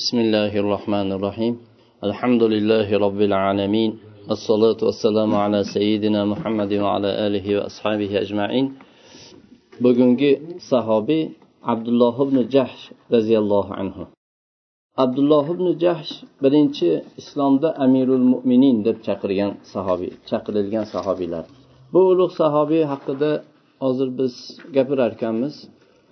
[0.00, 1.54] بسم الله الرحمن الرحيم
[2.08, 3.90] الحمد لله رب العالمين
[4.34, 8.66] الصلاة والسلام على سيدنا محمد وعلى آله وأصحابه أجمعين
[9.84, 10.32] bugungi
[10.70, 11.36] sahobiy
[11.72, 12.82] abdulloh ibn jahsh
[13.14, 14.02] roziyallohu anhu
[15.04, 16.12] abdulloh ibn jahsh
[16.42, 21.44] birinchi islomda amirul mo'minin deb chaqirgan sahobiy chaqirilgan sahobiylar
[21.92, 23.30] bu ulug' sahobiy haqida
[23.84, 24.34] hozir biz
[24.76, 25.54] gapirar ekanmiz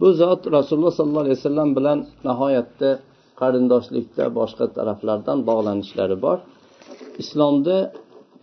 [0.01, 2.91] bu zot rasululloh sollallohu alayhi vasallam bilan nihoyatda
[3.41, 6.39] qarindoshlikda boshqa taraflardan bog'lanishlari bor.
[7.23, 7.79] Islomni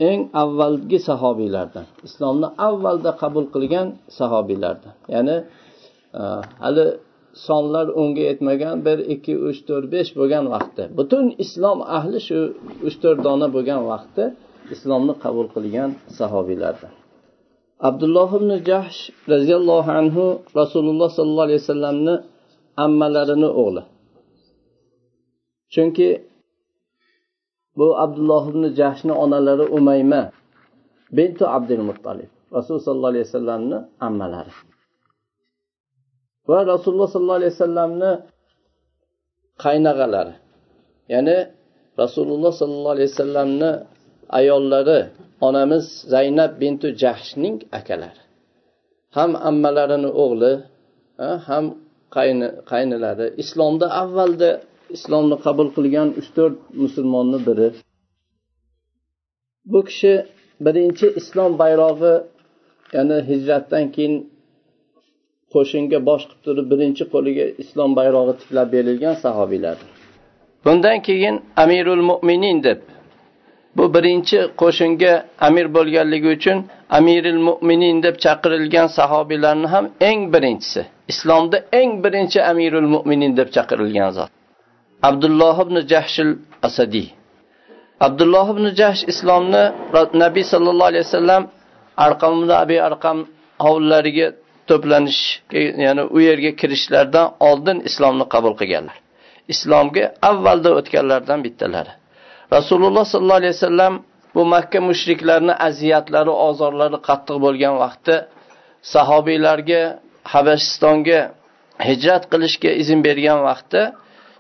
[0.10, 3.88] eng avvalgi sahobiylardan islomni avvalda qabul qilgan
[4.20, 5.38] sahobiylardan ya'ni
[6.22, 6.24] e,
[6.64, 6.86] hali
[7.48, 10.84] sonlar o'nga yetmagan bir ikki uch to'rt besh bo'lgan vaqtda.
[11.00, 12.40] Butun islom ahli shu
[12.88, 14.26] uch to'rt dona bo'lgan vaqtda
[14.76, 16.94] islomni qabul qilgan sahobiylardan
[17.90, 19.00] abdulloh ibn jahsh
[19.34, 20.24] roziyallohu anhu
[20.60, 22.16] rasululloh sollallohu alayhi vasallamni
[22.86, 23.84] ammalarini o'g'li.
[25.77, 26.09] Chunki
[27.77, 30.21] bu abdulloh ibn jahshni onalari umayma
[31.18, 34.54] bintu abdul muttalib rasululloh sollallohu alayhi vasallamni ammalari.
[36.49, 38.12] Va rasululloh sollallohu alayhi vasallamni
[39.63, 40.35] qaynag'alari.
[41.13, 41.37] Ya'ni
[42.02, 43.71] rasululloh sollallohu alayhi vasallamni
[44.40, 44.99] ayollari
[45.48, 48.21] onamiz zaynab bintu jahshning akalari.
[49.18, 50.54] Ham ammalarini o'g'li
[51.49, 51.65] ham
[52.71, 54.52] qaynilari islomda avvalda
[54.96, 57.70] islomni qabul qilgan uch to'rt musulmonni biri.
[59.71, 60.13] Bu kishi
[60.66, 62.13] birinchi islom bayrog'i
[62.96, 64.16] ya'ni hijratdan keyin
[65.53, 69.78] qo'shinga bosh qilib turib birinchi qo'liga islom bayrog'i tiklab berilgan sahobiylar
[70.66, 72.80] bundan keyin amirul mo'minin deb
[73.78, 75.13] bu birinchi qo'shinga
[75.47, 76.58] amir bo'lganligi uchun
[77.00, 80.81] amiril mo'minin deb chaqirilgan sahobiylarni ham eng birinchisi
[81.12, 84.31] islomda eng birinchi amirul mo'minin deb chaqirilgan zot.
[85.09, 86.31] Abdulloh ibn jahshil
[86.67, 87.07] asadiy
[88.07, 89.63] abdulloh ibn jahsh islomni
[90.23, 91.44] nabiy sallallohu alayhi vasallam
[92.06, 93.18] arqamda abi arqam
[93.66, 94.28] hovlilariga
[94.69, 95.22] to'planish
[95.86, 98.97] ya'ni u yerga kirishlaridan oldin islomni qabul qilganlar.
[99.53, 101.94] Islomga avvalda o'tganlardan bittalari.
[102.57, 103.94] Rasululloh sollallohu alayhi vasallam
[104.36, 108.16] bu makka mushriklarni aziyatlari ozorlari qattiq bo'lgan vaqtda
[108.94, 109.81] sahobiylarga
[110.34, 111.19] habashistonga
[111.88, 113.81] hijrat qilishga izn bergan vaqtda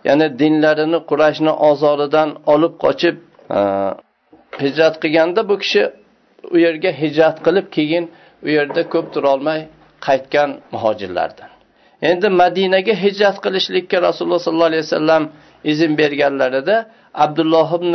[0.07, 3.15] ya'ni dinlarini qurashni ozoridan olib qochib
[3.57, 3.59] e,
[4.63, 5.83] hijrat qilganda bu kishi
[6.55, 8.05] u yerga hijrat qilib keyin
[8.45, 9.59] u yerda ko'p turolmay
[10.07, 11.49] qaytgan muhojirlardan.
[12.09, 15.23] Endi madinaga hijrat qilishlikka rasululloh sollallohu alayhi vasallam
[15.71, 16.75] izn berganlarida
[17.25, 17.93] abdulloh ibn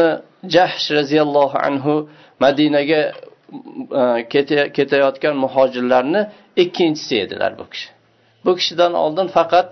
[0.54, 1.94] jahsh roziyallohu anhu
[2.44, 3.00] madinaga
[4.00, 4.02] e,
[4.76, 6.20] ketayotgan muhojirlarni
[6.62, 7.88] ikkinchisi edilar bu kishi.
[8.44, 9.68] Bu kishidan oldin faqat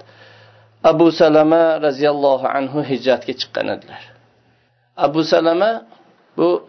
[0.85, 4.03] abu salama roziyallohu anhu hijratga chiqqan edilar.
[4.97, 5.85] Abu salama
[6.37, 6.69] bu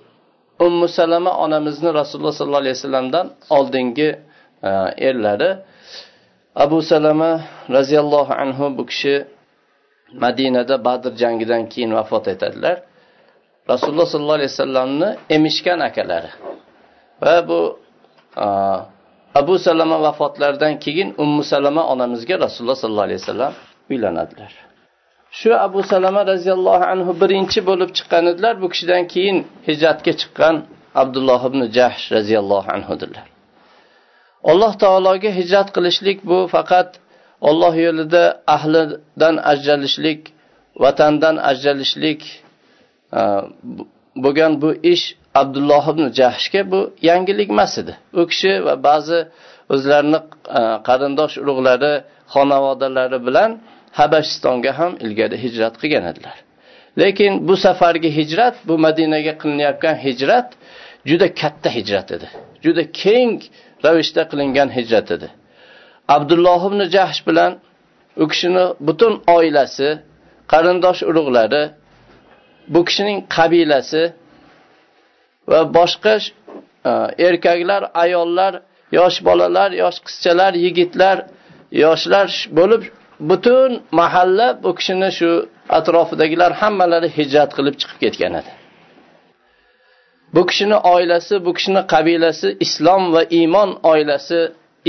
[0.59, 4.09] ummu salama onamizni rasululloh sollallohu alayhi vasallamdan oldingi
[4.63, 4.69] e,
[5.07, 5.57] erlari.
[6.55, 9.25] Abu salama roziyallohu anhu bu kishi
[10.13, 12.83] madinada badr jangidan keyin vafot etadilar.
[13.69, 16.31] Rasululloh sollallohu alayhi vasallamni emishgan akalari
[17.23, 17.79] va bu
[18.37, 18.45] e,
[19.35, 23.53] abu salama vafotlaridan keyin ummu salama onamizga rasululloh sollallohu alayhi vasallam
[23.93, 24.51] uylanadilar.
[25.39, 28.53] Shu abu salama roziyallohu anhu birinchi bo'lib chiqqan edilar.
[28.61, 29.37] Bu kishidan keyin
[29.67, 30.55] hijratga chiqqan
[31.01, 33.25] abdulloh ibn jahsh roziyallohu anhudirlar
[34.51, 36.89] alloh taologa hijrat qilishlik bu faqat
[37.49, 38.23] olloh yo'lida
[38.55, 40.21] ahlidan ajralishlik
[40.83, 42.21] vatandan ajralishlik
[43.19, 43.21] e,
[44.23, 45.05] bo'lgan bu ish
[45.41, 46.79] abdulloh ibn jahshga bu
[47.09, 47.93] yangilik emas edi.
[48.19, 49.19] U kishi va ba'zi
[49.73, 50.19] o'zlarini
[50.59, 51.93] e, qarindosh urug'lari
[52.33, 53.51] xonavodalari bilan
[53.99, 56.37] habashistonga ham ilgari hijrat qilgan edilar.
[56.99, 60.47] Lekin bu safargi hijrat bu madinaga qilinayotgan hijrat
[61.09, 62.27] juda katta hijrat edi.
[62.65, 63.37] Juda keng
[63.85, 65.27] ravishda qilingan hijrat edi.
[66.15, 67.51] Abdulloh ibn jahsh bilan
[68.21, 69.89] u kishini butun oilasi
[70.51, 71.63] qarindosh urug'lari
[72.73, 74.03] bu kishining qabilasi
[75.51, 76.91] va boshqa e,
[77.27, 78.53] erkaklar ayollar
[78.99, 81.17] yosh bolalar yosh qizchalar yigitlar
[81.83, 82.27] yoshlar
[82.57, 82.83] bo'lib
[83.29, 85.31] butun mahalla bu kishini shu
[85.77, 88.51] atrofidagilar hammalari hijrat qilib chiqib ketgan edi.
[90.35, 94.39] Bu kishini oilasi bu kishini qabilasi islom va iymon oilasi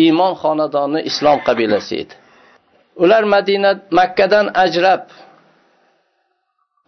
[0.05, 2.15] iymon xonadoni islom qabilasi edi.
[3.03, 5.03] Ular madina makkadan ajrab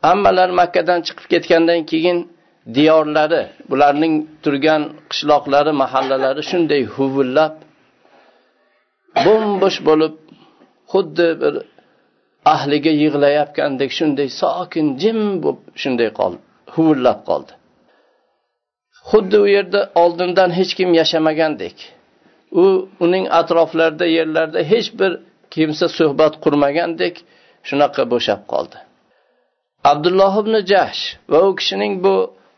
[0.08, 2.18] hammalari makkadan chiqib ketgandan keyin
[2.76, 7.54] diyorlari bularning turgan qishloqlari mahallalari shunday huvullab
[9.24, 10.14] bo'm bo'sh bo'lib
[10.94, 11.54] xuddi bir
[12.54, 16.40] ahliga yig'layotgandek shunday sokin jim bo'lib shunday qoldi
[16.74, 17.52] huvillab qoldi.
[19.10, 21.76] Xuddi u yerda oldindan hech kim yashamagandek
[22.62, 22.64] u
[23.04, 25.12] uning atroflarida yerlarda hech bir
[25.54, 27.14] kimsa suhbat qurmagandek
[27.68, 28.76] shunaqa bo'shab qoldi.
[29.90, 31.02] Abdulloh ibn jahsh
[31.32, 32.14] va u kishining bu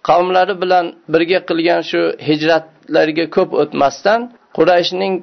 [0.09, 4.21] qavmlari bilan birga qilgan shu hijratlariga ko'p o'tmasdan
[4.57, 5.15] qurayshning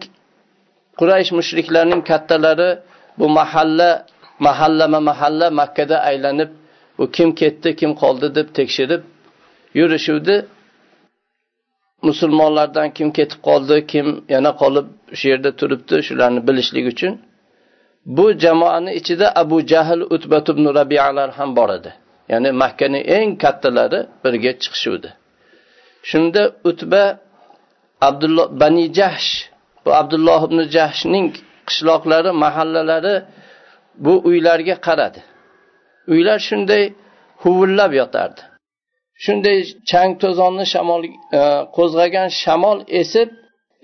[1.00, 2.70] quraysh mushriklarning kattalari
[3.20, 4.06] bu mahalla
[4.40, 6.50] mahallama mahalla makkada aylanib
[6.98, 9.02] u kim ketdi kim qoldi deb tekshirib
[9.80, 10.36] yurishuvdi.
[12.08, 14.88] Musulmonlardan kim ketib qoldi kim yana qolib
[15.18, 17.14] shu yerda turibdi shularni bilishlik uchun.
[18.06, 21.92] Bu jamoani ichida abu jahl utbat ibn rabialar ham bor edi.
[22.32, 25.10] Ya'ni makkani eng kattalari birga chiqishuvdi.
[26.10, 27.04] Shunda utba
[28.08, 29.32] abdulloh bani jahsh
[29.86, 31.30] bu abdulloh ibn jahshning
[31.68, 33.16] qishloqlari mahallalari
[34.06, 35.20] bu uylarga qaradi.
[36.14, 36.84] Uylar shunday
[37.44, 38.42] huvillab yotardi.
[39.26, 39.58] Shunday
[39.90, 41.12] chang to'zonni shamol e,
[41.78, 43.30] qo'zg'agan shamol esib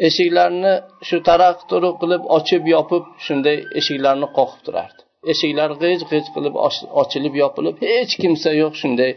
[0.08, 0.74] eshiklarni
[1.08, 5.02] shu taraq turuq qilib ochib yopib shunday eshiklarni qoqib turardi.
[5.31, 6.56] Eshiklar g'ij g'ij qilib
[7.02, 9.12] ochilib yopilib hech kimsa yo'q shunday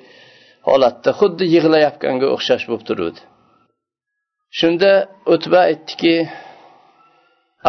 [0.69, 1.11] holatda.
[1.21, 3.21] Xuddi yig'layotganga o'xshash bo'lib turuvdi.
[4.59, 4.93] Shunda
[5.35, 6.15] o'tba aytdiki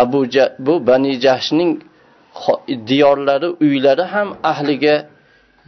[0.02, 0.20] abu
[0.66, 1.72] bu bani jahshning
[2.90, 4.96] diyorlari uylari ham ahliga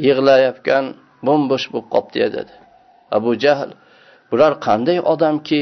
[0.08, 0.86] yig'layotgan
[1.28, 2.54] bo'mbo'sh bo'lib qolibdi dedi.
[3.18, 3.70] Abu jahl
[4.32, 5.62] bular qanday odamki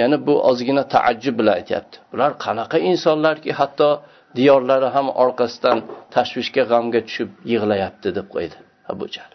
[0.00, 1.96] ya'ni bu ozgina taajjub bilan aytyapti.
[2.12, 3.90] Bular qanaqa insonlarki hatto
[4.36, 5.78] diyorlari ham orqasidan
[6.14, 8.56] tashvishga g'amga tushib yig'layapti deb qo'ydi
[8.92, 9.32] abu jahl.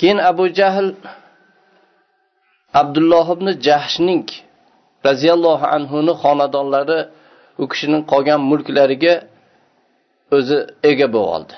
[0.00, 0.88] Keyin abu jahl
[2.80, 4.26] abdulloh ibn jahshning
[5.08, 6.98] roziyallohu anhuni xonadonlari
[7.62, 9.14] u kishining qolgan mulklariga
[10.36, 10.58] o'zi
[10.90, 11.56] ega bo'lib oldi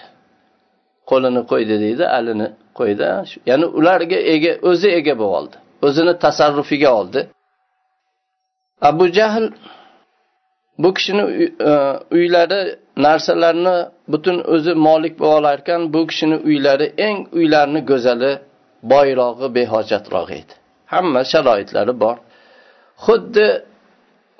[1.10, 3.04] qo'lini qo'ydi deydi alini qo'ydi.
[3.50, 5.56] Ya'ni ularga ega o'zi ega bo'lib oldi
[5.86, 7.20] o'zini tasarrufiga oldi.
[8.90, 9.46] Abu jahl
[10.82, 11.22] bu kishini
[11.70, 11.72] e,
[12.16, 12.60] uylari
[13.06, 13.76] narsalarni
[14.12, 18.32] butun o'zi molik bo'lib olar ekan bu kishini uylari eng uylarni go'zali
[18.92, 20.54] boyrog'i behojatrog'i edi.
[20.92, 22.16] Hamma sharoitlari bor.
[23.04, 23.46] Xuddi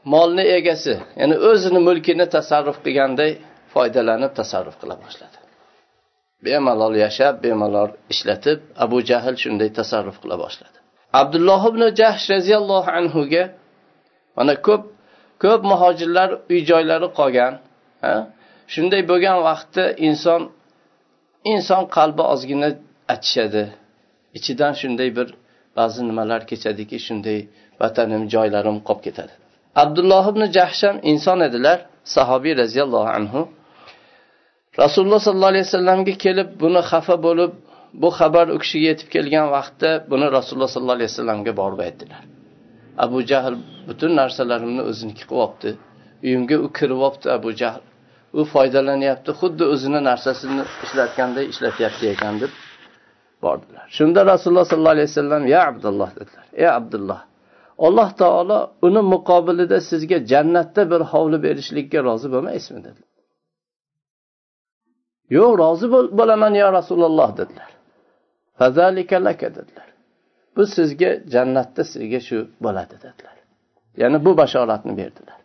[0.04, 3.30] molni egasi ya'ni o'zini mulkini tasarruf qilganday
[3.72, 5.36] foydalanib tasarruf qila boshladi.
[6.44, 10.78] Bemalol yashab bemalol ishlatib abu jahl shunday tasarruf qila boshladi.
[11.20, 13.44] Abdulloh ibn jahsh roziyallohu anhuga
[14.36, 14.82] mana ko'p
[15.42, 17.54] ko'p muhojirlar uy joylari qolgan
[18.74, 20.42] shunday bo'lgan vaqtda inson
[21.54, 22.68] inson qalbi ozgina
[23.14, 23.64] achishadi.
[24.38, 25.28] Ichidan shunday bir
[25.78, 27.38] ba'zi nimalar kechadiki shunday
[27.82, 29.32] vatanim joylarim qolib ketadi.
[29.74, 33.40] Abdulloh ibn jahsham inson edilar sahobiy roziyallohu anhu.
[34.82, 37.52] Rasululloh sollallohu alayhi vasallamga kelib buni xafa bo'lib
[38.02, 42.22] bu xabar u kishiga yetib kelgan vaqtda buni rasululloh sollallohu alayhi vasallamga borib aytdilar.
[43.04, 43.54] Abu jahl
[43.88, 45.70] butun narsalarimni o'ziniki qilyapti
[46.24, 47.82] uyimga u kirib olibdi abu jahl.
[48.38, 52.52] U foydalanyapti xuddi o'zini narsasini ishlatganday ishlatyapti ekan deb
[53.44, 53.84] bordilar.
[53.96, 56.46] Shunda rasululloh sollallohu alayhi vasallam ya abdulloh dedilar.
[56.62, 57.20] Ey abdulloh
[57.86, 63.10] alloh taolo uni muqobilida sizga jannatda bir hovli berishlikka rozi bo'lmaysizmi dedilar.
[65.36, 65.86] Yo'q rozi
[66.18, 67.70] bo'laman yo rasululloh dedilar.
[69.58, 69.88] Dedilar.
[70.56, 73.36] Bu sizga jannatda sizga shu bo'ladi dedilar.
[74.00, 75.38] Ya'ni bu bashoratni berdilar.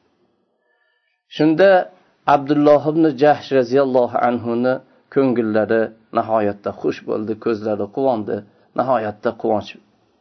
[1.36, 1.70] Shunda
[2.36, 4.74] abdulloh ibn jahsh roziyallohu anhuni
[5.14, 5.82] ko'ngillari
[6.18, 8.38] nihoyatda xush bo'ldi ko'zlari quvondi
[8.80, 9.70] nihoyatda quvonch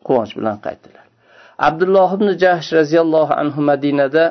[0.06, 1.05] quvonch bilan qaytdilar.
[1.58, 4.24] Abdulloh ibn jahsh roziyallohu anhu madinada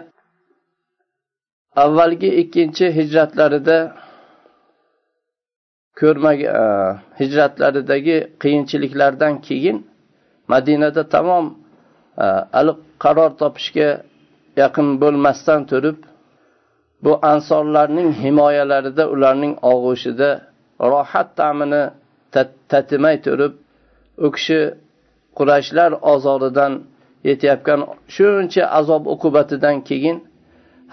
[1.84, 3.78] avvalgi ikkinchi hijratlarida
[6.00, 6.66] ko'rmagan e,
[7.20, 9.78] hijratlaridagi qiyinchiliklardan keyin
[10.54, 11.46] madinada tamom
[12.24, 12.26] e,
[12.60, 13.90] aniq qaror topishga
[14.62, 15.98] yaqin bo'lmasdan turib
[17.04, 20.30] bu ansorlarning himoyalarida ularning og'ushida
[20.92, 21.84] rohat ta'mini
[22.72, 23.54] tatimay turib
[24.26, 24.60] u kishi
[25.38, 26.74] qurashlar ozoridan
[27.30, 27.82] yetayotgan
[28.16, 30.18] shuncha azob uqubatidan keyin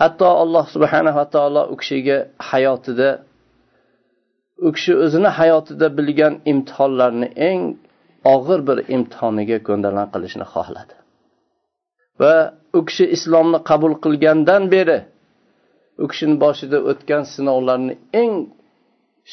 [0.00, 2.16] hatto alloh subhanava taolo u kishiga
[2.50, 3.08] hayotida
[4.66, 7.62] u kishi o'zini hayotida bilgan imtihonlarni eng
[8.34, 10.94] og'ir bir imtihoniga ko'ndalang qilishni xohladi.
[12.20, 12.34] Va
[12.78, 14.98] u kishi islomni qabul qilgandan beri
[16.02, 18.34] u kishini boshida o'tgan sinovlarni eng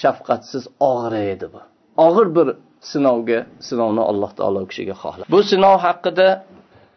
[0.01, 1.61] shafqatsiz og'iri edi bu.
[2.07, 2.47] Og'ir bir
[2.91, 5.27] sinovga sinovni alloh taolo u kishiga xohladi.
[5.35, 6.27] Bu sinov haqida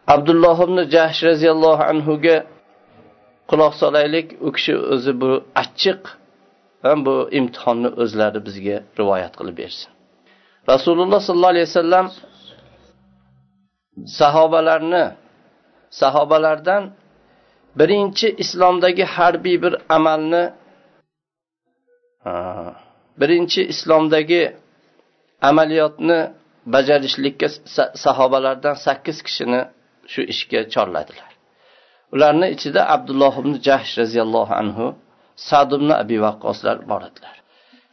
[0.07, 2.37] abdulloh ibn jahsh roziyallohu anhuga
[3.51, 4.27] quloq solaylik.
[4.47, 5.31] U kishi o'zi bu
[5.63, 6.03] achchiq
[6.85, 9.91] ham bu imtihonni o'zlari bizga rivoyat qilib bersin.
[10.73, 12.07] Rasululloh sollallohu alayhi vasallam
[14.19, 15.05] sahobalarni
[16.01, 16.83] sahobalardan
[17.79, 20.45] birinchi islomdagi harbiy bir amalni
[23.21, 24.43] birinchi islomdagi
[25.51, 26.19] amaliyotni
[26.75, 27.49] bajarishlikka
[28.05, 29.61] sahobalardan sakkiz kishini
[30.13, 31.31] shu ishga chorladilar.
[32.15, 34.87] Ularni ichida abdulloh ibn jahsh roziyallohu anhu
[35.49, 37.37] sad ibn abi vaqqoslar bor edilar.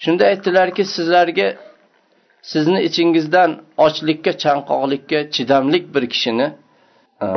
[0.03, 1.47] Shunda aytdilarki sizlarga
[2.51, 3.51] sizni ichingizdan
[3.85, 6.47] ochlikka chanqoqlikka chidamlik bir kishini
[7.25, 7.27] e,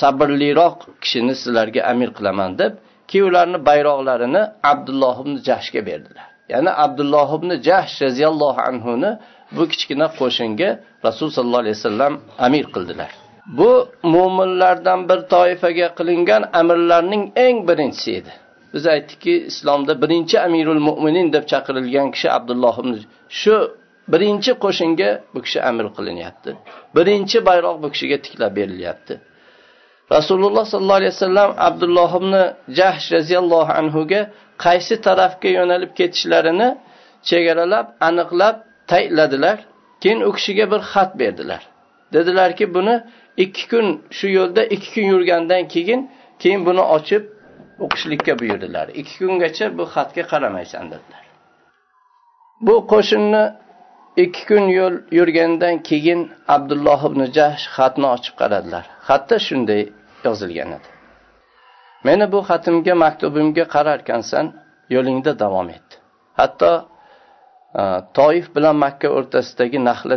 [0.00, 2.72] sabrliroq kishini sizlarga amir qilaman deb
[3.10, 4.42] keyin ularni bayroqlarini
[4.72, 6.26] abdulloh ibn jahshga berdilar.
[6.52, 9.10] Ya'ni abdulloh ibn jahsh roziyallohu anhuni
[9.56, 10.70] bu kichkina qo'shinga
[11.06, 12.14] rasul sollallohu alayhi vasallam
[12.46, 13.10] amir qildilar.
[13.46, 18.32] Bu mo'minlardan bir toifaga qilingan amirlarning eng birinchisi edi.
[18.74, 22.92] Biz aytdikki islomda birinchi amirul mo'minin deb chaqirilgan kishi abdulloh ibn
[23.40, 23.56] shu
[24.12, 26.50] birinchi qo'shinga bu kishi amir qilinyapti.
[26.96, 29.14] Birinchi bayroq bu kishiga tiklab berilyapti.
[30.16, 32.34] Rasululloh sollallohu alayhi vasallam abdulloh ibn
[32.78, 34.20] jahsh roziyallohu anhuga
[34.64, 36.68] qaysi tarafga yo'nalib ketishlarini
[37.28, 38.56] chegaralab aniqlab
[38.90, 39.56] tayinladilar.
[40.02, 41.62] Keyin u kishiga bir xat berdilar.
[42.14, 42.94] Dedilarki buni
[43.44, 43.86] ikki kun
[44.18, 46.00] shu yo'lda ikki kun yurgandan keyin
[46.42, 47.24] keyin buni ochib
[47.84, 48.86] o'qishlikka buyurdilar.
[49.00, 51.24] Ikki kungacha bu xatga qaramaysan dedilar.
[52.66, 53.44] Bu qo'shinni
[54.24, 56.20] ikki kun yo'l yurgandan keyin
[56.54, 58.84] abdulloh ibn jahsh xatni ochib qaradilar.
[59.08, 59.82] Xatda shunday
[60.26, 60.88] yozilgan edi.
[62.06, 64.46] Meni bu xatimga maktubimga qararkansan
[64.94, 65.88] yo'lingda davom et.
[66.40, 66.72] Hatto
[67.80, 67.82] e,
[68.18, 70.16] toif bilan makka o'rtasidagi nahla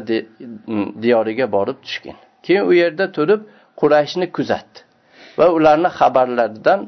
[1.03, 2.17] diyoriga borib tushgin.
[2.45, 3.41] Keyin u yerda turib
[3.79, 4.79] qurayshni kuzatdi.
[5.37, 6.81] Va ularni xabarlaridan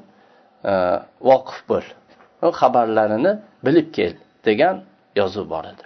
[0.72, 0.74] e,
[1.30, 1.86] voqif bo'l.
[2.62, 3.32] Xabarlarini
[3.66, 4.14] bilib kel
[4.48, 4.76] degan
[5.20, 5.86] yozuv bor edi.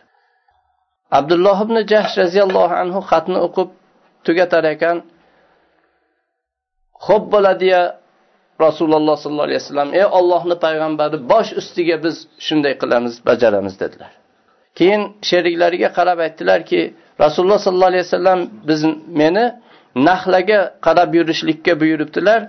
[1.19, 3.69] Abdulloh ibn jahsh roziyallohu anhu xatni o'qib
[4.25, 4.97] tugatar ekan
[7.05, 7.81] xo'p bo'ladiya
[8.65, 12.15] rasululloh sollallohu alayhi vasallam ey ollohni payg'ambari bosh ustiga biz
[12.47, 14.11] shunday qilamiz bajaramiz dedilar.
[14.77, 16.81] Keyin sheriklariga qarab aytdilarki
[17.23, 18.81] rasululloh sollallohu alayhi vasallam biz
[19.21, 19.45] meni
[20.09, 22.39] nahlaga qarab yurishlikka buyuribdilar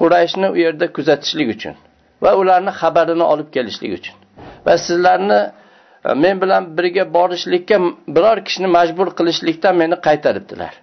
[0.00, 1.74] qurayshni u yerda kuzatishlik uchun
[2.22, 4.16] va ularni xabarini olib kelishlik uchun.
[4.66, 5.40] Va sizlarni
[6.08, 7.76] e, men bilan birga borishlikka
[8.16, 10.74] biror kishini majbur qilishlikdan meni qaytaribdilar.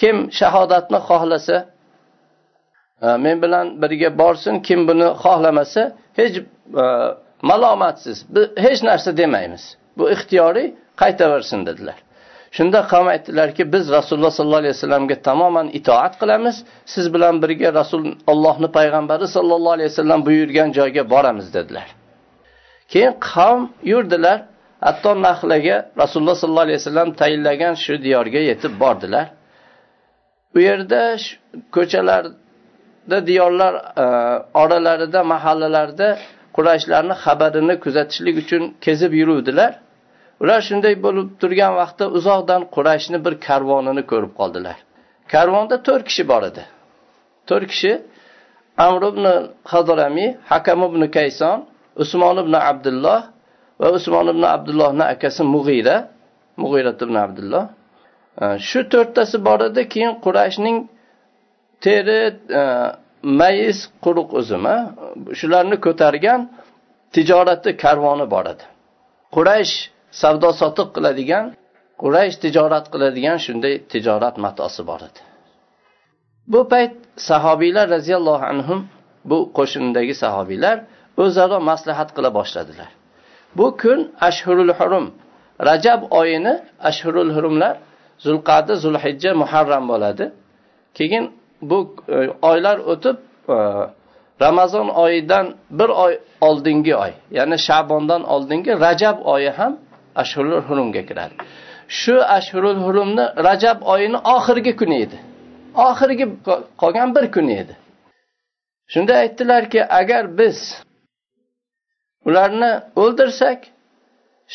[0.00, 1.56] Kim shahodatni xohlasa
[3.06, 5.82] e, men bilan birga borsin kim buni xohlamasa
[6.20, 6.36] hech
[6.82, 6.84] e,
[7.50, 8.18] malomatsiz
[8.64, 9.64] hech narsa demaymiz.
[9.98, 10.68] Bu ixtiyoriy
[11.02, 11.98] qaytaversin dedilar.
[12.56, 16.56] Shunda qavm aytdilarki biz rasululloh sollallohu alayhi vasallamga tamoman itoat qilamiz.
[16.92, 18.02] Siz bilan birga rasul
[18.32, 21.88] allohni payg'ambari sollallohu alayhi vasallam buyurgan joyga boramiz dedilar.
[22.92, 24.38] Keyin qavm yurdilar.
[24.86, 29.26] Hatto nahlaga rasululloh sollallohu alayhi vasallam tayinlagan shu diyorga yetib bordilar.
[30.56, 31.02] U yerda
[31.76, 34.04] ko'chalarda diyorlar e,
[34.62, 36.08] oralarida mahallalarda
[36.56, 39.72] qurayshlarni xabarini kuzatishlik uchun kezib yuruvdilar.
[40.42, 44.76] Ular shunday bo'lib turgan vaqtda uzoqdan qurashni bir karvonini ko'rib qoldilar.
[45.32, 46.62] Karvonda to'rt kishi bor edi.
[47.48, 47.92] To'rt kishi
[48.86, 49.24] amr ibn
[49.72, 51.56] hadramiy hakam ibn kayson
[52.02, 53.20] usmon ibn abdulloh
[53.80, 55.96] va usmon ibn abdullohni akasi mug'ira
[56.62, 57.64] mug'ira ibn abdulloh.
[58.68, 60.76] Shu to'rttasi bor edi keyin qurashning
[61.84, 62.20] teri
[62.60, 62.62] e,
[63.40, 64.76] mayiz quruq uzumi
[65.38, 66.40] shularni ko'targan
[67.14, 68.64] tijorati karvoni bor edi.
[69.36, 69.74] Quraysh
[70.22, 71.44] savdo sotiq qiladigan
[72.02, 75.20] quraysh tijorat qiladigan shunday tijorat matosi bor edi.
[76.52, 76.92] Bu payt
[77.28, 78.80] sahobiylar roziyallohu anhum
[79.30, 80.76] bu qo'shindagi sahobiylar
[81.24, 82.90] o'zaro maslahat qila boshladilar.
[83.58, 85.06] Bu kun ashhurul hurum
[85.68, 86.54] rajab oyini
[86.88, 87.74] ashhurul hurumlar
[88.24, 90.24] zulqada zulhijja muharram bo'ladi.
[90.98, 91.24] Keyin
[91.70, 92.16] bu e,
[92.50, 93.16] oylar o'tib
[93.48, 93.56] e,
[94.44, 95.46] ramazon oyidan
[95.78, 99.72] bir oy oldingi oy ya'ni shabondan oldingi rajab oyi ham
[100.22, 101.34] ashhurul hurumga kiradi
[101.90, 105.18] shu ashhurul hurumni rajab oyini oxirgi kuni edi.
[105.88, 106.26] Oxirgi
[106.80, 107.74] qolgan bir kuni edi.
[108.92, 110.58] Shunda aytdilarki agar biz
[112.28, 113.58] ularni o'ldirsak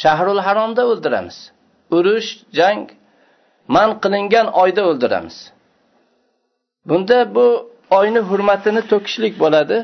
[0.01, 1.37] shahrul haromda o'ldiramiz.
[1.95, 2.83] Urush jang
[3.75, 5.37] man qilingan oyda o'ldiramiz.
[6.89, 7.47] Bunda bu
[7.99, 9.77] oyni hurmatini to'kishlik bo'ladi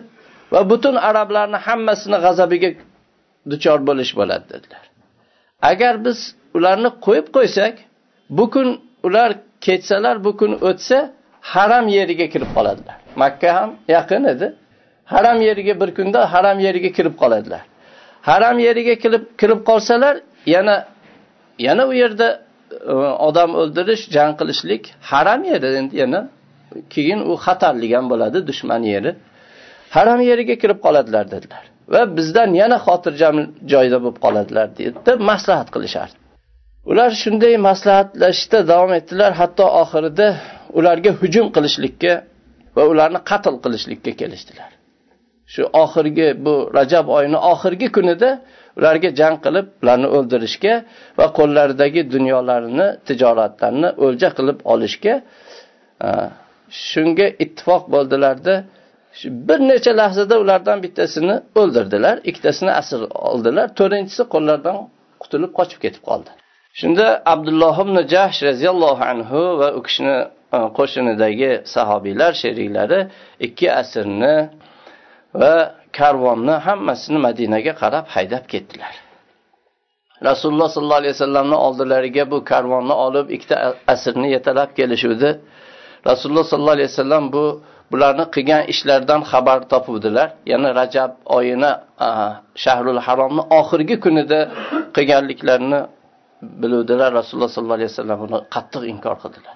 [0.54, 2.70] va butun arablarni hammasini g'azabiga
[3.52, 4.91] duchor bo'lish bo'ladi dedilar.
[5.62, 7.76] Agar biz ularni qo'yib qo'ysak
[8.30, 8.68] bu kun
[9.04, 10.98] ular ketsalar bu kun o'tsa
[11.42, 12.96] haram yeriga kirib qoladilar.
[13.16, 14.54] Makka ham yaqin edi.
[15.06, 17.62] Haram yeriga bir kunda haram yeriga kirib qoladilar.
[18.22, 20.16] Haram yeriga kirib kirib qolsalar
[20.46, 20.76] yana
[21.60, 22.28] yana u yerda
[22.92, 22.94] e,
[23.28, 26.20] odam o'ldirish jang qilishlik haram yeri endi yana
[26.94, 29.12] keyin u xatarli ham bo'ladi dushman yeri.
[29.96, 31.71] Haram yeriga kirib qoladilar dedilar.
[31.94, 33.36] Va bizdan yana xotirjam
[33.74, 34.68] joyda bo'lib qoladilar
[35.08, 36.18] deb maslahat qilishardi.
[36.92, 40.28] Ular shunday maslahatlashishda davom etdilar hatto oxirida
[40.80, 42.14] ularga hujum qilishlikka
[42.76, 44.72] va ularni qatl qilishlikka kelishdilar.
[45.54, 48.30] Shu oxirgi bu rajab oyini oxirgi kunida
[48.78, 50.74] ularga jang qilib ularni o'ldirishga
[51.20, 55.14] va qo'llaridagi dunyolarini tijoratlarini o'lja qilib olishga
[56.90, 58.56] shunga ittifoq bo'ldilarda
[59.26, 62.16] bir necha lahzada ulardan bittasini o'ldirdilar.
[62.30, 63.68] Ikkitasini asir oldilar.
[63.80, 64.78] To'rtinchisi qo'llaridan
[65.22, 66.32] qutulib qochib ketib qoldi.
[66.80, 70.18] Shunda abdulloh ibn jahsh roziyallohu anhu va u kishini
[70.58, 73.00] e, qo'shinidagi sahobiylar sheriklari
[73.48, 74.36] ikki asrni
[75.42, 75.56] va
[76.00, 78.94] karvonni hammasini madinaga qarab haydab ketdilar.
[80.30, 83.56] Rasululloh sollallohu alayhi vasallamni oldilariga bu karvonni olib ikkita
[83.94, 85.30] asrni yetalab kelishuvdi.
[86.10, 87.46] Rasululloh sollallohu alayhi vasallam bu
[87.92, 90.28] bularni qilgan ishlaridan xabar topuvdilar.
[90.52, 91.72] Ya'ni rajab oyini
[92.64, 94.40] shahrul haromni oxirgi kunida
[94.96, 95.80] qilganliklarini
[96.62, 97.10] biluvdilar.
[97.20, 99.56] Rasululloh sollallohu alayhi vasallam uni qattiq inkor qildilar.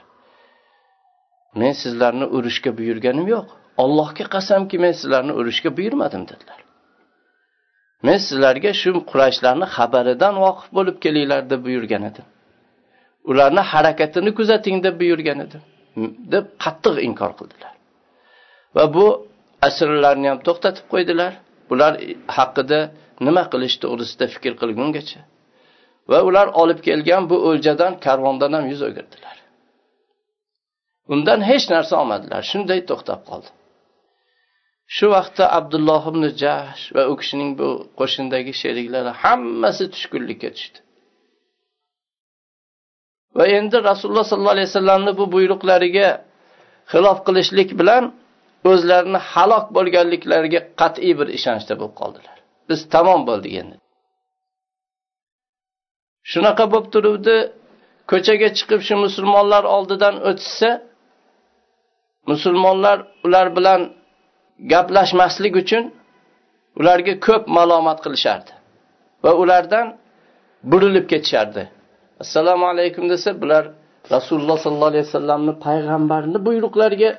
[1.61, 3.47] Men sizlarni urushga buyurganim yo'q.
[3.83, 6.59] Allohga qasamki men sizlarni urushga buyurmadim dedilar.
[8.07, 12.25] Men sizlarga shu qurayshlarni xabaridan voqif bo'lib kelinglar deb buyurgan edim.
[13.31, 15.61] Ularni harakatini kuzating deb buyurgan edim.
[16.33, 17.74] Deb qattiq inkor qildilar.
[18.75, 19.05] Va bu
[19.67, 21.31] asrlarni ham to'xtatib qo'ydilar.
[21.69, 21.93] Bular
[22.37, 22.79] haqida
[23.27, 25.21] nima qilish to'g'risida fikr qilgungacha.
[26.11, 29.35] Va ular olib kelgan bu o'ljadan karvondan ham yuz o'girdilar.
[31.13, 32.41] Undan hech narsa olmadilar.
[32.51, 33.49] Shunday to'xtab qoldi.
[34.95, 40.79] Shu vaqtda abdulloh ibn jahsh va u kishining bu qo'shindagi sheriklari hammasi tushkunlikka tushdi.
[43.37, 46.09] Va endi rasululloh sollallohu alayhi vasallamni bu buyruqlariga
[46.91, 48.03] xilof qilishlik bilan
[48.69, 52.37] o'zlarini halok bo'lganliklariga qat'iy bir ishonchda bo'lib qoldilar.
[52.69, 53.75] Biz tamom bo'ldik endi.
[56.31, 57.35] Shunaqa bo'lib turuvdi
[58.11, 60.69] ko'chaga chiqib shu musulmonlar oldidan o'tishsa
[62.31, 63.81] musulmonlar ular bilan
[64.71, 65.83] gaplashmaslik uchun
[66.79, 68.51] ularga ko'p malomat qilishardi
[69.23, 69.87] va ulardan
[70.71, 71.63] burilib ketishardi.
[72.23, 73.63] Assalomu alaykum desa bular
[74.15, 77.11] rasululloh sollallohu alayhi vasallamni payg'ambarni buyruqlariga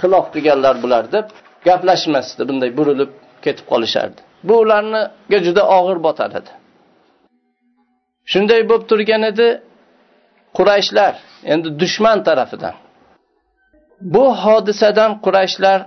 [0.00, 1.26] xilof qilganlar bular deb
[1.68, 2.42] gaplashmasdi.
[2.48, 3.10] Bunday burilib
[3.44, 4.20] ketib qolishardi.
[4.48, 6.52] Bu ularniga juda og'ir botar edi.
[8.32, 9.48] Shunday bo'lib turgan edi
[10.56, 11.14] qurayshlar
[11.52, 12.74] endi dushman tarafidan.
[14.14, 15.78] Bu hodisadan qurayshlar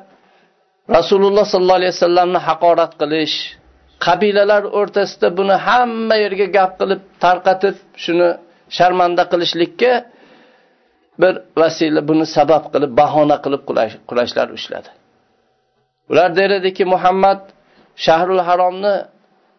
[0.98, 3.36] rasululloh sollallohu alayhi vasallamni haqorat qilish
[4.06, 8.30] qabilalar o'rtasida buni hamma yerga gap qilib tarqatib shuni
[8.78, 9.92] sharmanda qilishlikka
[11.22, 13.62] bir vasila buni sabab qilib bahona qilib
[14.10, 14.90] qurashlar ushladi.
[16.12, 17.42] Ular der ediki muhammad
[18.06, 18.96] shahrul haromni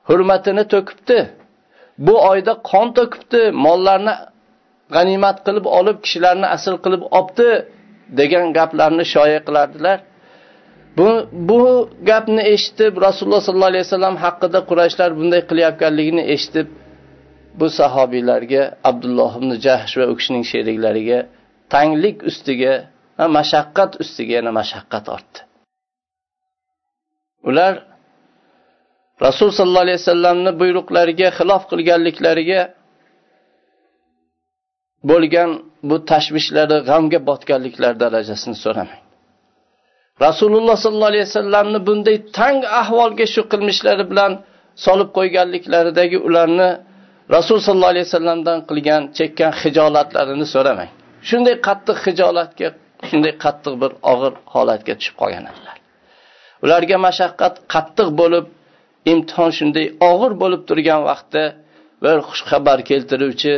[0.09, 1.19] hurmatini to'kibdi.
[2.07, 4.15] Bu oyda qon to'kibdi mollarni
[4.95, 7.49] g'animat qilib olib kishilarni asl qilib olibdi
[8.21, 9.99] degan gaplarni shoya qilardilar.
[10.99, 11.09] Bu
[11.49, 11.61] bu
[12.11, 16.69] gapni eshitib rasululloh sollallohu alayhi vasallam haqida qurashlar bunday qilayotganligini eshitib
[17.61, 21.19] bu sahobiylarga abdulloh ibn jahsh va u kishining sheriklariga
[21.75, 22.73] tanglik ustiga
[23.39, 25.39] mashaqqat ustiga yana mashaqqat ortdi.
[27.49, 27.73] Ular
[29.27, 32.61] rasul sollallohu alayhi vasallamni buyruqlariga xilof qilganliklariga
[35.11, 35.51] bo'lgan
[35.89, 39.01] bu tashvishlari g'amga botganliklari darajasini so'ramang.
[40.27, 44.33] Rasululloh sollallohu alayhi vasallamni bunday tang ahvolga shu qilmishlari bilan
[44.85, 46.69] solib qo'yganliklaridagi ularni
[47.37, 50.91] rasul sollallohu alayhi vasallamdan qilgan chekkan hijolatlarini so'ramang.
[51.29, 52.69] Shunday qattiq hijolatga
[53.09, 55.77] shunday qattiq bir og'ir holatga tushib qolgan edilar.
[56.65, 58.47] Ularga mashaqqat qattiq bo'lib
[59.13, 61.45] imtihon shunday og'ir bo'lib turgan vaqtda
[62.05, 63.55] bir xushxabar keltiruvchi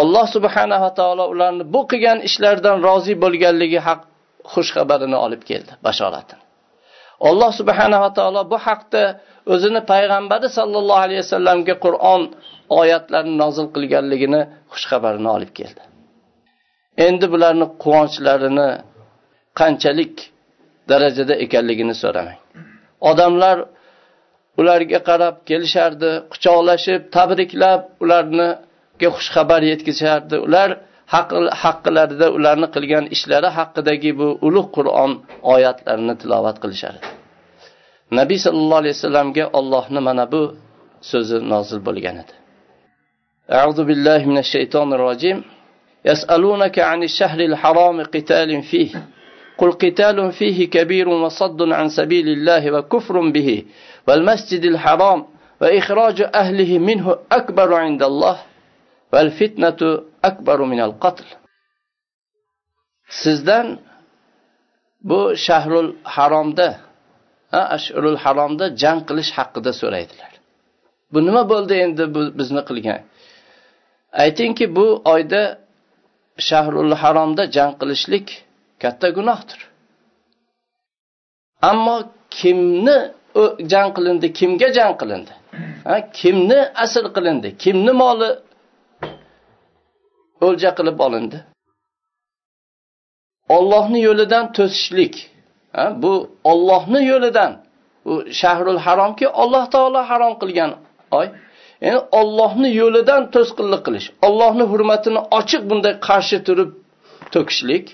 [0.00, 4.00] alloh subhanava taolo ularni bu qilgan ishlaridan rozi bo'lganligi haq
[4.54, 6.42] xushxabarini olib keldi bashoratini.
[7.28, 9.02] Alloh subhanava taolo bu haqda
[9.54, 12.22] o'zini payg'ambari sollallohu alayhi vasallamga qur'on
[12.80, 14.40] oyatlarini nozil qilganligini
[14.72, 15.82] xushxabarini olib keldi.
[17.06, 18.68] endi bularni quvonchlarini
[19.60, 20.14] qanchalik
[20.90, 22.38] darajada ekanligini so'ramang.
[23.10, 23.56] Odamlar
[24.60, 30.36] ularga qarab kelishardi quchoqlashib tabriklab ularniga xushxabar yetkazishardi.
[30.46, 30.68] Ular
[31.62, 35.12] haqqilarida ularni qilgan ishlari haqidagi bu ulug' qur'on
[35.54, 37.06] oyatlarini tilovat qilishardi
[38.18, 40.42] nabiy sallallohu alayhi vasallamga ollohni mana bu
[41.10, 42.34] so'zi nozil bo'lgan edi.
[43.64, 45.38] Azu billahi minash shaytonir rojim.
[46.05, 48.91] يسألونك عن الشهر الحرام قتال فيه
[49.57, 53.49] قل قتال فيه كبير وصد عن سبيل الله وكفر به
[54.07, 55.25] والمسجد الحرام
[55.61, 58.37] وإخراج أهله منه أكبر عند الله
[59.13, 59.81] والفتنة
[60.23, 61.25] أكبر من القتل
[63.07, 63.79] sizdan
[65.01, 66.79] bu shahrul haromda
[67.51, 70.31] ashurul haromda jang qilish haqida so'raydilar
[71.13, 73.01] bu nima bo'ldi endi bu bizni qilgan
[74.23, 75.41] aytingki bu oyda
[76.38, 78.26] shahrul haromda jang qilishlik
[78.82, 79.60] katta gunohdir.
[81.70, 81.96] Ammo
[82.30, 82.96] kimni
[83.72, 85.32] jang qilindi kimga jang qilindi?
[85.86, 88.30] Ha, kimni asr qilindi kimni moli
[90.46, 91.38] o'lja qilib olindi?
[93.56, 95.14] Ollohni yo'lidan to'sishlik
[95.76, 96.12] ha, bu
[96.52, 97.52] ollohni yo'lidan.
[98.10, 100.70] U shahrul haromki alloh taolo harom qilgan
[101.18, 101.26] oy.
[101.84, 106.70] Ya'ni ollohni yo'lidan to'sqinlik qilish ollohni hurmatini ochiq bunday qarshi turib
[107.34, 107.84] to'kishlik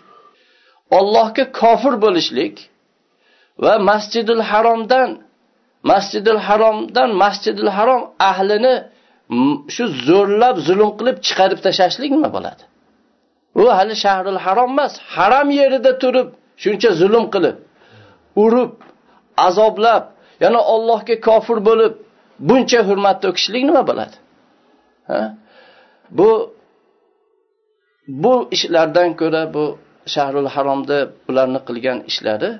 [0.98, 2.55] ollohga kofir bo'lishlik
[3.64, 5.11] va masjidul haromdan
[5.90, 8.74] masjidul haromdan masjidul harom ahlini
[9.74, 12.62] shu zo'rlab zulm qilib chiqarib tashlashlik nima bo'ladi?
[13.62, 16.29] U hali shahrul harom emas haram yerida turib
[16.62, 17.57] shuncha zulm qilib
[18.44, 18.72] urib
[19.48, 20.03] azoblab
[20.44, 21.92] yana ollohga kofir bo'lib
[22.48, 24.16] buncha hurmat to'kishlik nima bo'ladi?
[25.11, 25.20] Ha?
[26.18, 26.31] bu
[28.22, 29.64] bu ishlardan ko'ra bu
[30.14, 30.98] shahrul haromda
[31.31, 32.51] ularni qilgan ishlari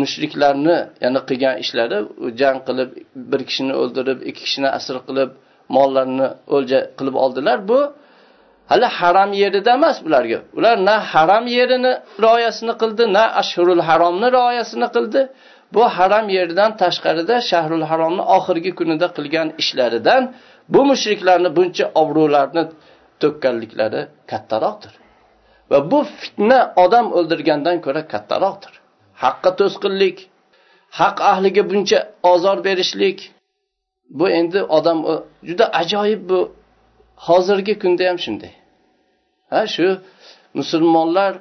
[0.00, 1.98] mushriklarni ya'ni qilgan ishlari
[2.40, 2.90] jang qilib
[3.30, 5.30] bir kishini o'ldirib ikki kishini asir qilib
[5.76, 7.58] mollarini o'lja qilib oldilar.
[7.70, 7.78] Bu
[8.70, 10.38] hali haram yerida emas bularga.
[10.58, 11.92] Ular na haram yerini
[12.24, 15.20] rioyasini qildi na ashhurul haromni rioyasini qildi.
[15.74, 20.22] Bu haram yeridan tashqarida shahrul haromni oxirgi kunida qilgan ishlaridan
[20.74, 22.62] bu mushriklarni buncha obro'larni
[23.22, 24.92] to'kkanliklari kattaroqdir.
[25.70, 28.72] Va bu fitna odam o'ldirgandan ko'ra kattaroqdir.
[29.22, 30.18] Haqqa to'sqinlik
[31.00, 31.98] haq ahliga buncha
[32.32, 33.18] ozor berishlik.
[34.18, 34.98] Bu endi odam
[35.48, 36.40] juda ajoyib bu.
[37.26, 38.52] Hozirgi kunda ham shunday.
[39.52, 39.86] Ha shu
[40.58, 41.32] musulmonlar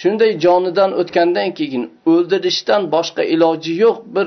[0.00, 4.26] shunday jonidan o'tgandan keyin o'ldirishdan boshqa iloji yo'q bir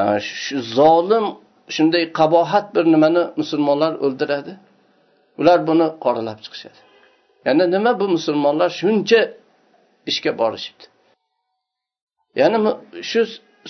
[0.00, 0.02] e,
[0.42, 1.26] shu zolim
[1.76, 4.52] shunday qabohat bir nimani musulmonlar o'ldiradi.
[5.40, 6.80] Ular buni qoralab chiqishadi.
[7.46, 9.20] Ya'ni nima bu musulmonlar shuncha
[10.10, 10.84] ishga borishibdi?
[12.40, 12.58] Ya'ni
[13.10, 13.20] shu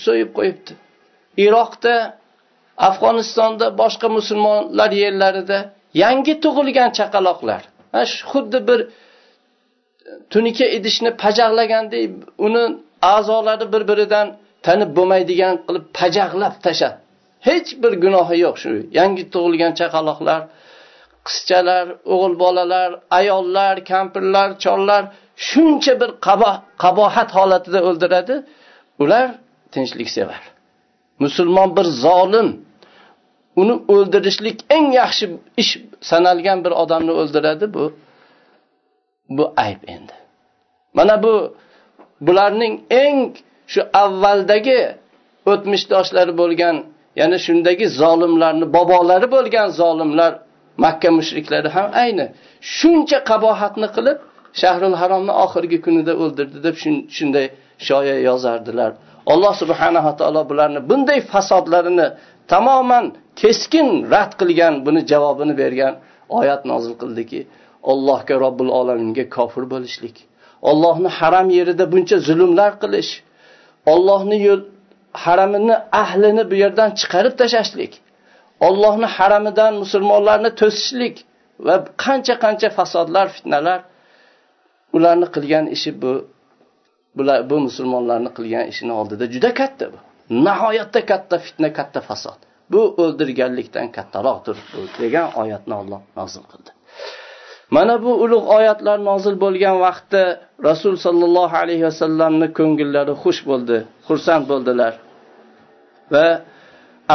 [0.05, 0.73] so'yib qo'yibdi.
[1.45, 1.95] Iroqda
[2.89, 5.57] afg'onistonda boshqa musulmonlar yerlarida
[6.03, 7.61] yangi tug'ilgan chaqaloqlar.
[8.31, 8.79] Xuddi bir
[10.33, 12.09] tunika idishni pajaqlagandek
[12.45, 12.63] uni
[13.15, 14.27] a'zolari bir biridan
[14.65, 16.93] tanib bo'lmaydigan qilib pajaqlab tashlab
[17.47, 20.41] hech bir gunohi yo'q shu yangi tug'ilgan chaqaloqlar
[21.27, 25.03] qizchalar o'g'il bolalar ayollar kampirlar chollar
[25.49, 26.09] shuncha bir
[26.83, 28.35] qabohat holatida o'ldiradi.
[29.03, 29.25] Ular
[29.73, 30.41] tinchliksevar
[31.23, 32.47] musulmon bir zolim
[33.61, 35.25] uni o'ldirishlik eng yaxshi
[35.61, 35.71] ish
[36.11, 37.85] sanalgan bir odamni o'ldiradi bu.
[39.37, 40.15] Bu ayb endi.
[40.97, 41.33] Mana bu
[42.25, 43.17] bularning eng
[43.73, 44.79] shu avvaldagi
[45.51, 46.75] o'tmishdoshlari bo'lgan
[47.19, 50.31] ya'ni shundagi zolimlarni bobolari bo'lgan zolimlar
[50.83, 52.25] makka mushriklari ham ayni
[52.77, 54.17] shuncha qabohatni qilib
[54.61, 56.75] shahrul haromni oxirgi kunida o'ldirdi deb
[57.17, 57.45] shunday
[57.87, 58.91] shoya yozardilar.
[59.33, 62.07] Alloh subhanava taolo bularni bunday fasodlarini
[62.53, 63.05] tamoman
[63.41, 65.93] keskin rad qilgan buni javobini bergan
[66.39, 67.39] oyat nozil qildiki
[67.91, 70.15] allohga robbil olaminga kofir bo'lishlik.
[70.69, 73.11] Ollohni haram yerida buncha zulmlar qilish.
[73.93, 74.61] Ollohni yo'l
[75.23, 77.93] haramini ahlini bu yerdan chiqarib tashlashlik.
[78.67, 81.15] Ollohni haramidan musulmonlarni to'sishlik
[81.65, 83.79] va qancha qancha fasodlar fitnalar
[84.97, 86.13] ularni qilgan ishi bu
[87.17, 89.97] bular bu musulmonlarni qilgan ishini oldida juda katta bu.
[90.45, 92.39] Nihoyatda katta fitna katta fasod.
[92.73, 94.57] Bu o'ldirganlikdan kattaroqdir
[95.01, 96.71] degan oyatni olloh nozil qildi.
[97.75, 100.23] Mana bu ulug' oyatlar nozil bo'lgan vaqtda
[100.67, 104.93] rasul sollallohu alayhi vasallamni ko'ngillari xush bo'ldi xursand bo'ldilar.
[106.13, 106.27] Va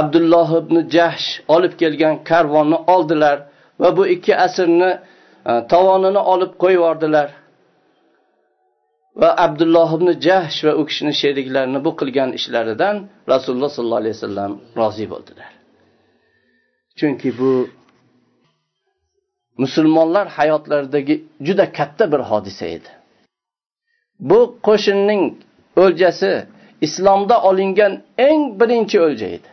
[0.00, 3.36] abdulloh ibn jahsh olib kelgan karvonni oldilar
[3.80, 4.90] va bu ikki asrni
[5.50, 7.28] e, tovonini olib qo'yib yubordilar
[9.20, 12.96] va abdulloh ibn jahsh va u kishini sheriklarini bu qilgan ishlaridan
[13.32, 15.50] rasululloh sollallohu alayhi vasallam rozi bo'ldilar.
[16.98, 17.50] Chunki bu
[19.58, 22.90] musulmonlar hayotlaridagi juda katta bir hodisa edi.
[24.20, 25.22] Bu qo'shinning
[25.76, 26.32] o'ljasi
[26.86, 29.48] islomda olingan eng birinchi o'lja edi.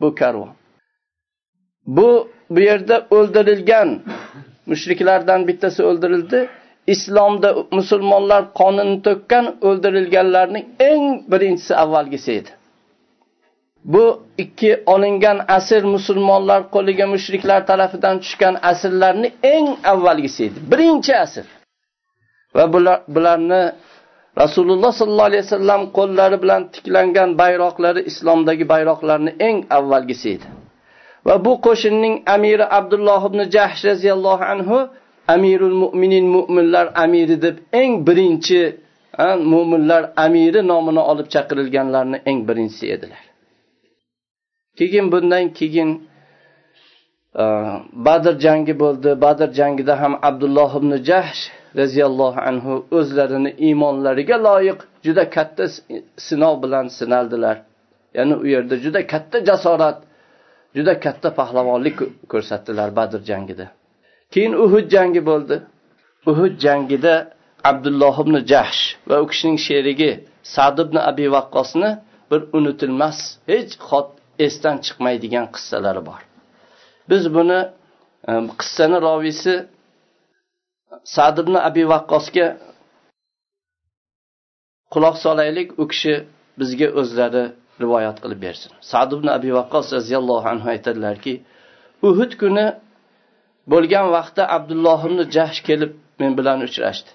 [0.00, 0.52] Bu karvon.
[1.86, 2.08] Bu
[2.50, 3.88] bu yerda o'ldirilgan
[4.66, 6.48] mushriklardan bittasi o'ldirildi.
[6.94, 12.50] Islomda musulmonlar qonini to'kkan o'ldirilganlarning eng birinchisi avvalgisi edi.
[13.84, 14.04] Bu
[14.38, 20.58] ikki olingan asir musulmonlar qo'liga mushriklar tarafidan tushgan asirlarni eng avvalgisi edi.
[20.70, 21.46] Birinchi asir.
[22.54, 23.62] va bular, bularni
[24.42, 30.46] rasululloh sollallohu alayhi vasallam qo'llari bilan tiklangan bayroqlari islomdagi bayroqlarni eng avvalgisi edi.
[31.26, 34.78] Va bu qo'shinning amiri abdulloh ibn jahsh roziyallohu anhu
[35.34, 38.60] amirul mo'minin mo'minlar amiri deb eng birinchi
[39.52, 43.23] mo'minlar amiri nomini olib chaqirilganlarni eng birinchisi edilar.
[44.78, 45.90] Keyin bundan keyin
[47.42, 47.44] e,
[47.92, 49.20] badr jangi bo'ldi.
[49.24, 51.42] Badr jangida ham abdulloh ibn jahsh
[51.80, 55.64] roziyallohu anhu o'zlarini iymonlariga loyiq juda katta
[56.26, 57.56] sinov bilan sinaldilar.
[58.16, 59.98] Ya'ni u yerda juda katta jasorat
[60.76, 61.96] juda katta pahlavonlik
[62.32, 63.66] ko'rsatdilar badr jangida.
[64.32, 65.56] Keyin uhud jangi bo'ldi.
[66.30, 67.14] Uhud jangida
[67.70, 70.10] abdulloh ibn jahsh va u kishining sherigi
[70.54, 71.90] sad ibn abi vaqqosni
[72.30, 73.18] bir unutilmas
[73.50, 73.72] hech
[74.46, 76.20] esdan chiqmaydigan qissalari bor.
[77.10, 77.60] Biz buni
[78.30, 79.54] e, qissani roviysi
[81.14, 82.46] sad ibn abi vaqqosga
[84.92, 86.14] quloq solaylik u kishi
[86.60, 87.44] bizga o'zlari
[87.82, 88.70] rivoyat qilib bersin.
[88.92, 91.34] Sad ibn abi vaqqos roziyallohu anhu aytadilarki
[92.08, 92.66] uhud kuni
[93.72, 97.10] bo'lgan vaqtda abdulloh ibn jahsh kelib men bilan uchrashdi.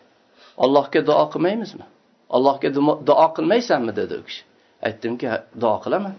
[0.64, 1.86] Allohga duo qilmaymizmi?
[2.36, 2.70] Allohga
[3.10, 3.92] duo qilmaysanmi?
[4.00, 4.42] dedi u kishi.
[4.88, 5.28] Aytdimki
[5.62, 6.16] duo qilaman.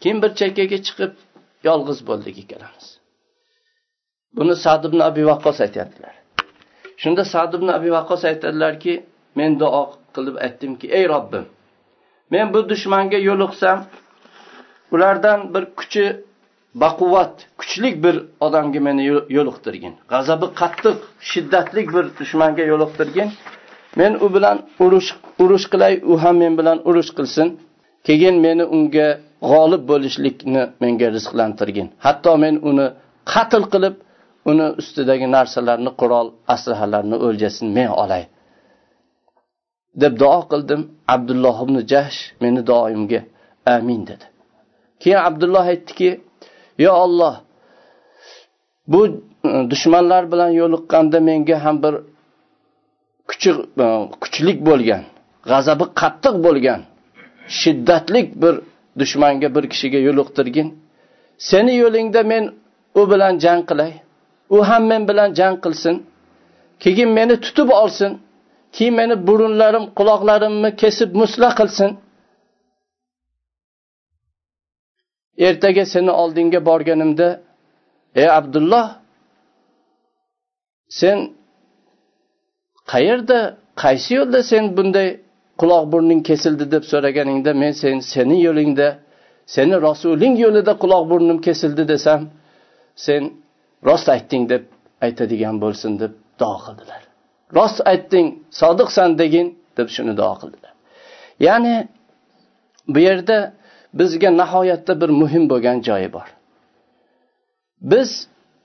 [0.00, 1.12] Keyin bir chekkaga chiqib
[1.68, 2.86] yolg'iz bo'ldik ikkalamiz.
[4.36, 6.14] Buni sad ibn abi vaqqos aytyaptilar
[7.02, 8.94] shunda sad ibn abi vaqqos aytadilarki
[9.38, 9.82] men duo
[10.14, 11.44] qilib aytdimki ey robbim
[12.32, 13.78] men bu dushmanga yo'liqsam
[14.94, 16.04] ulardan bir kuchi
[16.82, 19.02] baquvvat kuchli bir odamga meni
[19.36, 19.94] yo'liqtirgin.
[20.12, 20.96] G'azabi qattiq
[21.30, 23.28] shiddatli bir dushmanga yo'liqtirgin.
[24.00, 25.10] Men u bilan urush
[25.42, 27.48] urush qilay u ham men bilan urush qilsin.
[28.06, 29.08] Keyin meni unga
[29.48, 31.88] g'olib bo'lishlikni menga rizqlantirgin.
[32.06, 32.86] Hatto men uni
[33.32, 33.96] qatl qilib
[34.50, 38.24] uni ustidagi narsalarni qurol aslahalarni o'ljasini men olay
[40.02, 40.80] deb duo qildim.
[41.14, 43.20] Abdulloh ibn jahsh meni duoyimga
[43.74, 44.24] amin dedi.
[45.00, 46.10] Keyin abdulloh aytdiki
[46.84, 47.34] yo olloh
[48.92, 51.94] bu e, dushmanlar bilan yo'liqqanda menga ham bir
[53.30, 53.50] kuchi
[53.84, 53.86] e,
[54.22, 55.02] kuchlik bo'lgan
[55.50, 56.80] g'azabi qattiq bo'lgan
[57.60, 58.54] shiddatlik bir
[58.98, 60.68] dushmanga bir kishiga yo'liqtirgin.
[61.38, 62.44] Seni yo'lingda men
[63.00, 63.92] u bilan jang qilay.
[64.54, 65.96] U ham men bilan jang qilsin.
[66.82, 68.12] Keyin meni tutib olsin.
[68.72, 71.90] Keyin meni burunlarim quloqlarimni kesib musla qilsin.
[75.46, 77.28] Ertaga seni oldingga borganimda
[78.14, 78.86] ey abdulloh
[81.00, 81.18] sen
[82.92, 83.38] qayerda
[83.82, 85.08] qaysi yo'lda sen bunday
[85.60, 88.88] quloq burning kesildi deb so'raganingda men sen seni yo'lingda
[89.54, 92.20] seni rasuling yo'lida quloq burnim kesildi desam
[93.06, 93.22] sen
[93.88, 94.62] rost aytding deb
[95.06, 97.02] aytadigan bo'lsin deb duo qildilar.
[97.56, 98.26] Rost aytding
[98.60, 99.46] sodiqsan degin
[99.78, 100.72] deb shuni duo qildilar.
[101.46, 101.76] Ya'ni
[102.94, 103.38] bu yerda
[104.00, 106.28] bizga nihoyatda bir muhim bo'lgan joyi bor.
[107.92, 108.10] Biz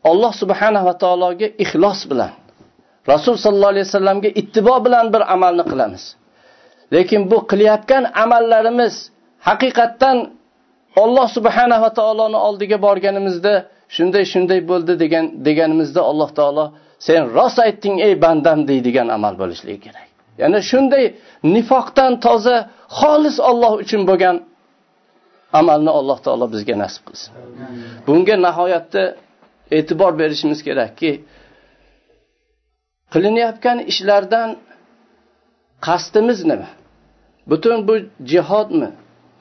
[0.10, 2.32] alloh subhanava taologa ixlos bilan
[3.12, 6.04] rasul sollallohu alayhi vasallamga ittibo bilan bir amalni qilamiz.
[6.96, 8.96] Lekin bu qilayotgan amallarimiz
[9.48, 10.18] haqiqatdan
[11.04, 13.54] olloh subhanava taoloni oldiga borganimizda
[13.96, 16.66] shunday shunday bo'ldi degan deganimizda alloh taolo
[17.08, 20.08] sen rost aytding ey bandam deydigan amal bo'lishligi kerak.
[20.42, 21.06] Ya'ni shunday
[21.56, 22.58] nifoqdan toza
[23.00, 24.36] xolis olloh uchun bo'lgan
[25.60, 27.32] amalni alloh taolo bizga nasib qilsin.
[28.08, 29.04] Bunga nihoyatda
[29.78, 31.12] e'tibor berishimiz kerakki
[33.14, 34.50] qilinayotgan ishlardan
[35.88, 36.70] qasdimiz nima?
[37.50, 37.96] Butun bu
[38.32, 38.90] jihodmi?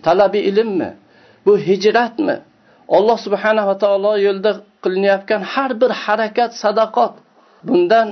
[0.02, 0.90] Talabi ilmmi
[1.46, 2.36] bu hijratmi?
[2.96, 4.52] Alloh subhanava taolo yo'lida
[4.84, 7.14] qilinayotgan har bir harakat sadaqot
[7.68, 8.08] bundan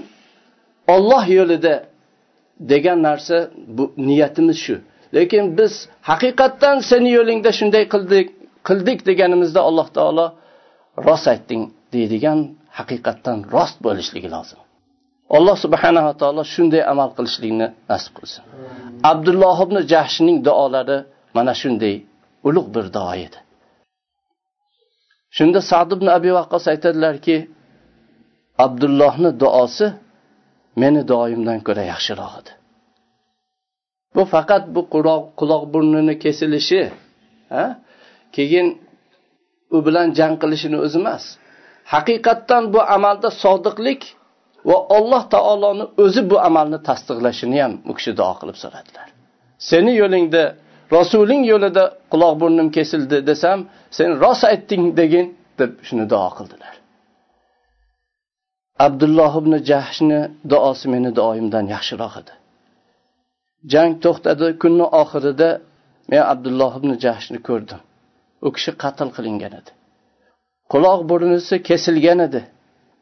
[0.95, 1.75] olloh yo'lida
[2.73, 3.37] degan narsa
[3.77, 4.77] bu niyatimiz shu.
[5.17, 5.73] Lekin biz
[6.11, 8.27] haqiqatdan seni yo'lingda shunday qildik
[8.69, 10.27] qildik deganimizda alloh taolo
[11.07, 11.63] rost aytding
[11.95, 12.39] deydigan
[12.79, 14.61] haqiqatdan rost bo'lishligi lozim.
[15.37, 18.43] Alloh subhanava taolo shunday amal qilishlikni nasib qilsin.
[19.11, 20.99] Abdulloh ibn jahshning duolari
[21.37, 21.95] mana shunday
[22.49, 23.39] ulug' bir duo edi.
[25.37, 27.37] Shunda sad ibn abi vaqqos aytadilarki
[28.65, 29.87] abdullohni duosi
[30.83, 32.53] meni duoyimdan ko'ra yaxshiroq edi.
[34.15, 36.83] Bu faqat bu quloq quloq burnini kesilishi
[38.37, 38.69] keyin
[39.77, 41.25] u bilan jang qilishini o'zi emas.
[41.93, 44.03] Haqiqatdan bu amalda sodiqlik
[44.69, 49.09] va alloh taoloni o'zi bu amalni tasdiqlashini ham u kishi duo qilib so'radilar.
[49.71, 50.43] Seni yo'lingda
[50.97, 53.59] rasuling yo'lida quloq burnim kesildi desam
[53.99, 55.27] sen rost aytding degin
[55.61, 56.75] deb shuni duo qildilar.
[58.87, 60.21] Abdulloh ibn jahshni
[60.53, 62.35] duosi meni duoyimdan yaxshiroq edi.
[63.73, 65.51] Jang to'xtadi kunni oxirida
[66.11, 67.81] men abdulloh ibn jahshni ko'rdim.
[68.47, 69.73] U kishi qatl qilingan edi.
[70.73, 72.43] Quloq burnisi kesilgan edi.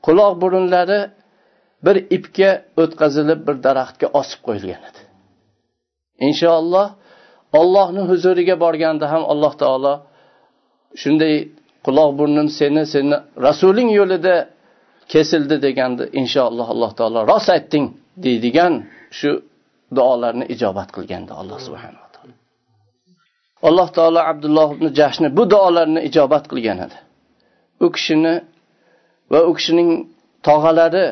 [0.07, 1.00] Quloq burunlari
[1.87, 2.51] bir ipga
[2.83, 5.01] o'tkazilib bir daraxtga osib qo'yilgan edi.
[6.29, 6.87] Inshaalloh
[7.61, 9.94] ollohni huzuriga borganda ham alloh taolo
[11.03, 11.35] shunday
[11.87, 13.16] quloq burnim seni seni
[13.47, 14.35] rasuling yo'lida
[15.12, 17.87] kesildi deganda inshaalloh alloh taolo rost aytding
[18.25, 18.73] deydigan
[19.18, 19.31] shu
[19.97, 22.35] duolarni ijobat qilgandi alloh subhanaa taolo.
[23.68, 26.99] Alloh taolo abdulloh ibn jashni bu duolarni ijobat qilgan edi.
[27.85, 28.35] U kishini
[29.33, 29.90] va u kishining
[30.49, 31.07] tog'alari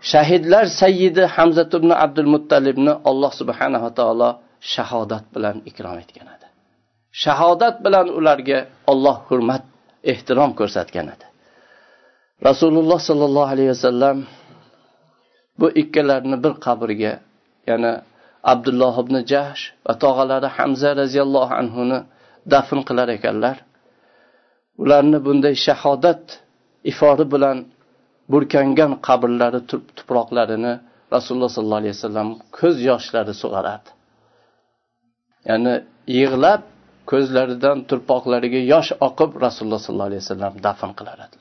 [0.00, 6.46] shahidlar sayyidi hamzat ibn abdul muttalibni alloh subhanava taolo shahodat bilan ikrom etgan edi.
[7.22, 8.58] Shahodat bilan ularga
[8.92, 9.64] olloh hurmat
[10.12, 11.26] ehtirom ko'rsatgan edi.
[12.48, 14.16] Rasululloh sollallohu alayhi vasallam
[15.60, 17.12] bu ikkalarini bir qabrga
[17.70, 17.92] ya'ni
[18.52, 21.98] abdulloh ibn jahsh va tog'alari hamza roziyallohu anhuni
[22.52, 23.56] dafn qilar ekanlar.
[24.82, 26.24] Ularni bunday shahodat
[26.92, 27.56] ifori bilan
[28.32, 29.60] burkangan qabrlari
[29.98, 30.72] tuproqlarini
[31.14, 33.90] rasululloh sollallohu alayhi vasallam ko'z yoshlari sug'aradi
[35.48, 35.74] ya'ni
[36.18, 36.62] yig'lab
[37.10, 41.40] ko'zlaridan turpoqlariga yosh oqib rasululloh sollallohu alayhi vasallam dafn qilar edilar.